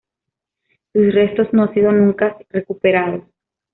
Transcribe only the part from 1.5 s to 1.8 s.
no han